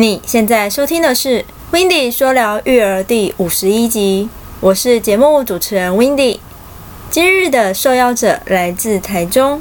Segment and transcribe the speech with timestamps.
[0.00, 1.40] 你现在收听的是
[1.72, 4.28] 《w i n d y 说聊育儿》第五十一集，
[4.60, 6.40] 我是节目主持人 w i n d y
[7.10, 9.60] 今日的受邀者来自台中，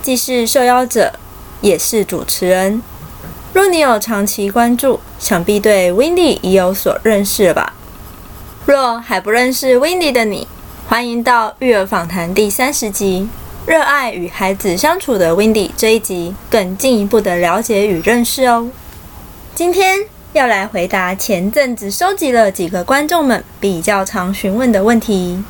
[0.00, 1.14] 既是受邀者，
[1.60, 2.80] 也是主持人。
[3.52, 7.72] 若你有长期关注，想必对 w i n d y 已有所认识了吧？
[8.66, 10.46] 若还不认识 w i n d y 的你，
[10.86, 13.28] 欢迎到育儿访谈第三十集
[13.68, 18.68] 《热爱与孩子相处的 w i n d y 这一集，更进一步的了解与认识哦。
[19.54, 19.98] 今天
[20.32, 25.42] 要来回答前阵子收集了几个观众们比较常询问的问题，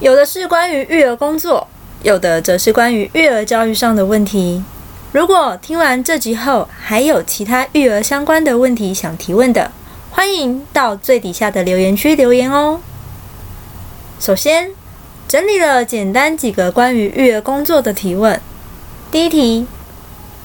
[0.00, 1.68] 有的是关于育儿工作，
[2.02, 4.64] 有的则是关于育儿教育上的问题。
[5.12, 9.70] 如果听完这集后还有其他育儿相关的问题想提问的，
[10.10, 12.80] 欢迎到最底下的留言区留言哦。
[14.18, 14.70] 首先
[15.28, 18.40] 整理了简单几个关于育儿工作的提问。
[19.12, 19.66] 第一题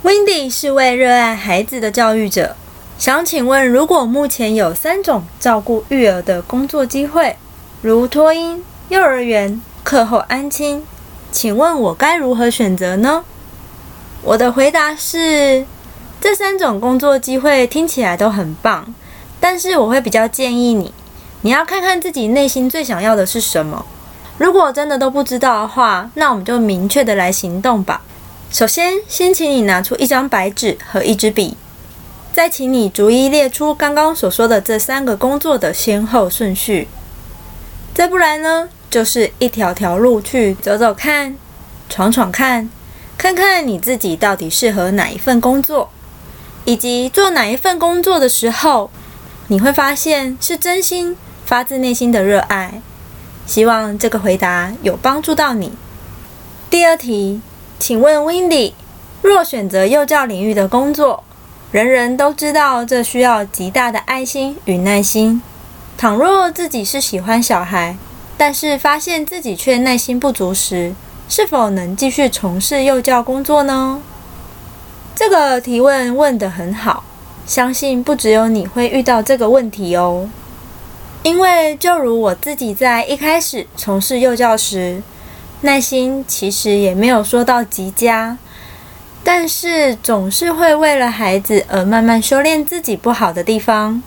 [0.04, 2.56] ，Wendy 是位热爱孩子的教育者。
[3.00, 7.38] 想请问，如果目前有三种照顾育儿的工作机会，
[7.82, 10.84] 如托婴、幼儿园、课后安亲，
[11.32, 13.24] 请问我该如何选择呢？
[14.22, 15.66] 我的回答是，
[16.20, 18.94] 这三种工作机会听起来都很棒，
[19.40, 20.94] 但是我会比较建议你，
[21.44, 23.86] 你要看看自己内心最想要的是什么。
[24.38, 28.02] 如果真的都不知道的话，那我们就明确的来行动吧。
[28.52, 31.56] 首先，先请你拿出一张白纸和一支笔。
[32.32, 36.88] 再请你逐一列出刚刚所说的这三个工作的先后顺序。
[37.94, 41.36] 再不然呢，就是一条条路去走走看，
[41.90, 42.70] 闯闯看，
[43.18, 45.90] 看看你自己到底适合哪一份工作，
[46.64, 48.90] 以及做哪一份工作的时候，
[49.48, 52.82] 你会发现是真心发自内心的热爱。
[53.46, 55.74] 希望这个回答有帮助到你。
[56.70, 57.42] 第二题，
[57.80, 58.74] 请问 Wendy，
[59.24, 61.24] 若选择幼教领域的工作？
[61.72, 65.40] 人人都知道，这需要极大的爱心与耐心。
[65.96, 67.96] 倘若自己是喜欢小孩，
[68.36, 70.96] 但是发现自己却耐心不足时，
[71.28, 74.02] 是否能继续从事幼教工作呢？
[75.16, 77.04] 这个提问问得很好，
[77.46, 80.28] 相信不只有你会遇到这个问题哦。
[81.22, 85.04] 因为就如我自己在一开始从事幼教时，
[85.62, 88.40] 耐心其实也没有说到极佳。
[89.24, 94.02] 但是总是会为了孩子而慢慢修炼自己不好的地方，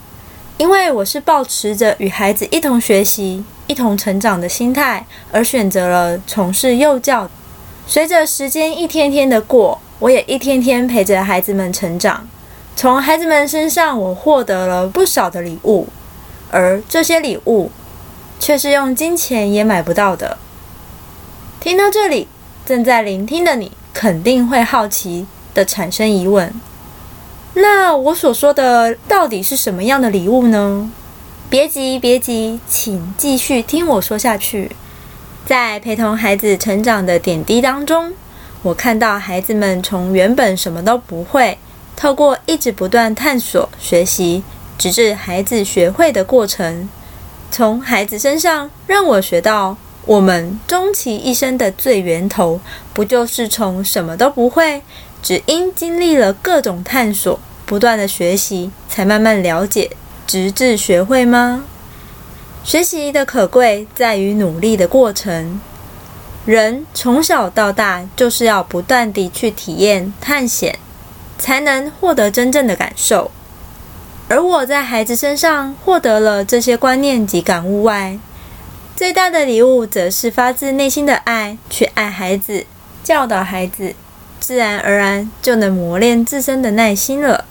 [0.58, 7.30] 因为我是保持着与孩子一同学习、一同成长的心态而选择了从事幼教。
[7.86, 12.26] 随着时间一天天的过，我也一天天陪着孩子们成长。
[12.74, 15.88] 从孩子们身上，我获得了不少的礼物，
[16.50, 17.70] 而这些礼物
[18.40, 20.38] 却是用金钱也买不到的。
[21.60, 22.28] 听到这里，
[22.64, 23.72] 正在聆听的你。
[23.92, 26.52] 肯定会好奇的产生疑问，
[27.54, 30.90] 那我所说的到底是什么样的礼物呢？
[31.50, 34.74] 别急，别急，请继续听我说下去。
[35.44, 38.14] 在陪同孩子成长的点滴当中，
[38.62, 41.58] 我看到孩子们从原本什么都不会，
[41.94, 44.42] 透过一直不断探索学习，
[44.78, 46.88] 直至孩子学会的过程。
[47.50, 49.76] 从孩子身上让我学到。
[50.04, 52.60] 我们终其一生的最源头，
[52.92, 54.82] 不就是从什么都不会，
[55.22, 59.90] 只因经历了各种探索、不断的学习，才慢慢了解，
[60.26, 61.64] 直至学会吗？
[62.64, 65.60] 学习的可贵在于努力的过程。
[66.44, 70.76] 人从小到大就是要不断地去体验、探险，
[71.38, 73.30] 才能获得真正的感受。
[74.28, 78.18] 而我在孩子身上获得了这些观念及感悟外，
[78.94, 82.66] 最大的礼物，则是发自内心的爱，去爱孩子，
[83.02, 83.94] 教导孩子，
[84.38, 87.46] 自然而然就能磨练自身的耐心了。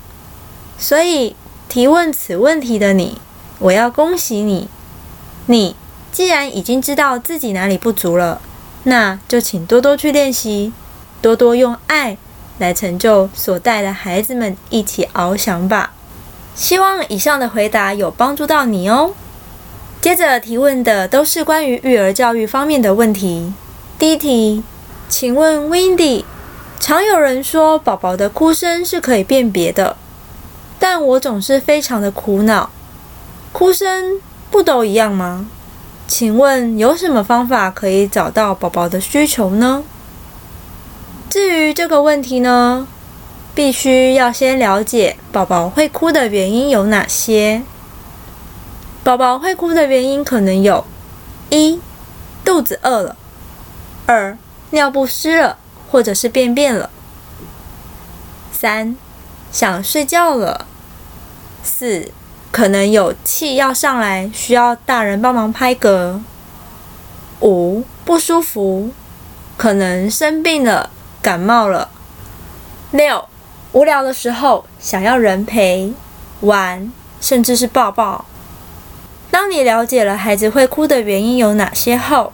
[0.78, 1.36] 所以，
[1.68, 3.20] 提问此问题的你，
[3.60, 4.70] 我要恭喜你。
[5.48, 5.76] 你
[6.12, 8.40] 既然已经知道自己哪里不足了，
[8.84, 10.72] 那就请多多去练习，
[11.22, 12.18] 多多用爱
[12.60, 15.94] 来成就所带的孩子们一起翱翔吧。
[16.54, 19.14] 希望以上的回答有帮助到你哦。
[20.02, 23.54] 接着提问的都是关于育儿教育方面的问题。
[24.00, 24.64] 第一题，
[25.08, 26.26] 请问 Wendy，
[26.80, 29.96] 常有人说宝宝的哭声是可以辨别的，
[30.80, 32.72] 但我总是非常的苦恼。
[33.52, 34.20] 哭声
[34.50, 35.46] 不都一样吗？
[36.08, 39.84] 请问有什么方法可以找到宝宝的需求呢？
[41.30, 42.88] 至于这个问题呢，
[43.54, 47.62] 必须要先了解宝宝会哭的原因有哪些。
[49.04, 50.86] 宝宝会哭的原因可能有：
[51.50, 51.82] 一、
[52.46, 53.16] 肚子饿了；
[54.06, 54.38] 二、
[54.70, 55.58] 尿不湿了，
[55.90, 56.90] 或者是便便了；
[58.52, 58.96] 三、
[59.52, 60.66] 想睡觉了；
[61.64, 62.12] 四，
[62.52, 66.20] 可能有气要上来，需要大人帮忙拍嗝。
[67.40, 68.92] 五，不舒服，
[69.58, 70.92] 可能生病了，
[71.24, 71.90] 感冒了。
[72.92, 73.28] 六，
[73.72, 75.92] 无聊的时候想要人陪
[76.42, 78.26] 玩，甚至是抱抱。
[79.32, 82.34] 当你了解了孩子会哭的原因有哪些后，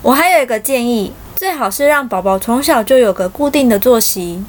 [0.00, 4.42] 我还有一个建议，最好是让宝宝从小就有个固定的作息。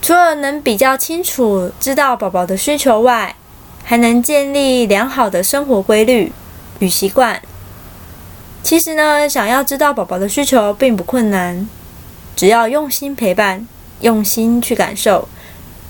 [0.00, 3.34] 除了能比较清楚知道宝宝的需求外，
[3.82, 6.32] 还能建立良好的生活规律
[6.78, 7.42] 与习惯。
[8.62, 11.68] 其实呢，想要知道宝宝的需求并不困难，
[12.36, 13.66] 只要用心陪伴，
[14.00, 15.28] 用心去感受，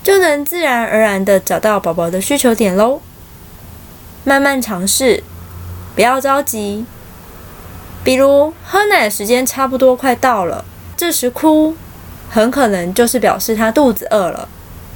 [0.02, 3.00] 就能自然而然的找到宝宝的需求点喽。
[4.26, 5.22] 慢慢尝试，
[5.94, 6.84] 不要着急。
[8.02, 10.64] 比如喝奶的时间差不多快到了，
[10.96, 11.76] 这时哭，
[12.28, 14.48] 很可能就是表示他肚子饿了。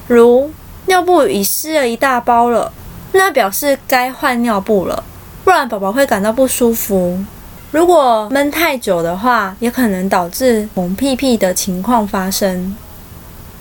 [0.09, 0.50] 如
[0.87, 2.73] 尿布已湿了一大包了，
[3.12, 5.05] 那表示该换尿布了，
[5.44, 7.25] 不然宝宝会感到不舒服。
[7.71, 12.77] 如果闷太久的话，也可能导致红屁屁的情况发生。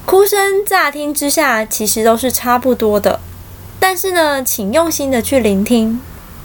[0.07, 3.19] 哭声乍听之下其实都是差不多的。
[3.79, 5.99] 但是呢，请用心的去聆听，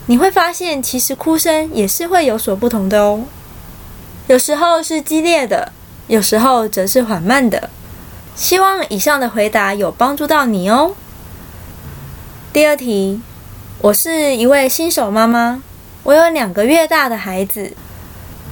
[0.06, 3.24] 你会发现其实哭声也是会有所不同的哦。
[4.28, 5.72] 有时候是激烈的，
[6.06, 7.68] 有时候则是缓慢的。
[8.34, 10.94] 希望以上的回答有帮助到你哦。
[12.52, 13.20] 第二题，
[13.80, 15.62] 我是一位新手妈妈，
[16.04, 17.72] 我有两个月大的孩子，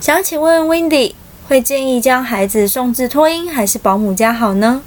[0.00, 1.14] 想请问 Wendy，
[1.49, 4.82] 会建议将孩子送至托婴还是保姆家好呢？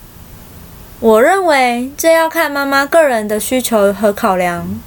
[1.02, 4.80] 我认为这要看妈妈个人的需求和考量。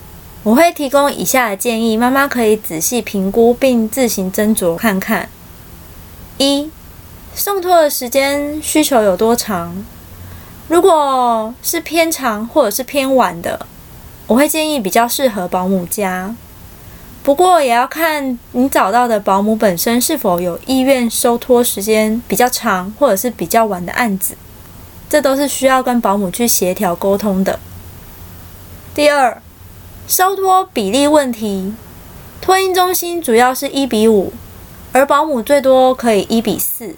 [0.43, 5.29] 我会提供以下的建议，妈妈可以仔细评估并自行斟酌看看。
[6.39, 6.71] 一、
[7.35, 9.85] 送托的时间需求有多长？
[10.69, 13.67] 如果是偏长或者是偏晚的，
[14.27, 16.35] 我会建议比较适合保姆家。
[17.23, 24.35] 不过也要看你找到的保姆本身是否有意愿收托时间比较长或者是比较晚的案子。
[25.09, 27.59] 这都是需要跟保姆去协调沟通的。
[28.95, 29.41] 第二，
[30.07, 31.73] 收托比例问题，
[32.41, 34.33] 托婴中心主要是一比五，
[34.93, 36.97] 而保姆最多可以一比四。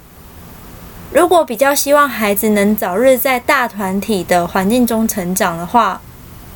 [1.12, 6.00] 如果比较希望孩子能早日在大团体的环境中成长的话，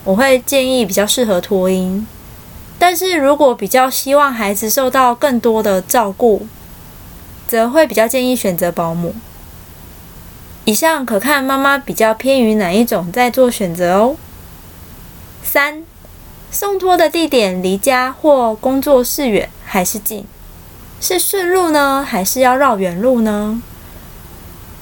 [0.04, 2.06] 我会建议比较适合托婴。
[2.78, 6.46] 但是如果比较希望孩子受到更多的照顾，
[7.46, 9.14] 则会比较建议选择保姆。
[10.64, 14.16] 以上可看妈妈比较偏于哪一种，在做选择哦。
[15.43, 15.84] 三，
[16.50, 20.25] 送托的地点离家或工作是远还是近？
[21.00, 23.61] 是顺路呢，还是要绕远路呢？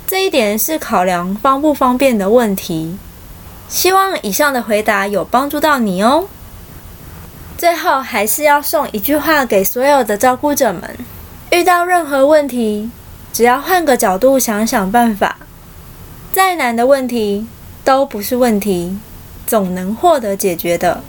[0.07, 2.97] 这一点是考量方不方便的问题。
[3.69, 6.29] 希望以上的回答有帮助到你哦。
[7.59, 10.97] 最后还是要送一句话给所有的照顾者们：
[11.51, 12.91] 遇到任何问题，
[13.33, 15.32] 只要换个角度想想办法。
[16.33, 17.47] 再难的问题
[17.85, 18.97] 都不是问题，
[19.47, 21.03] 总能获得解决的。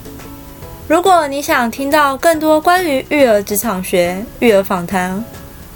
[0.86, 5.24] 如果你想听到更多关于育儿职场学、育儿访谈、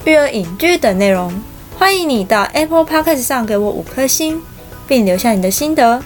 [0.05, 1.33] 育儿影剧等内容，
[1.79, 4.43] 欢迎你到 Apple Podcast 上给我五颗星，
[4.87, 6.03] 并留下你的心得。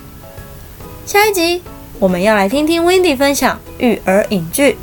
[1.04, 1.62] 下一集
[1.98, 4.78] 我们要来听听 Wendy 分享育儿影剧，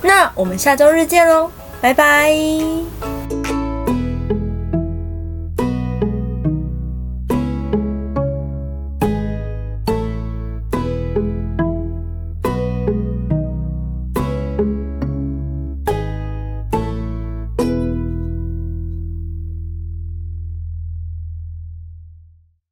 [0.00, 1.50] 那我们下周日见喽，
[1.82, 2.34] 拜拜。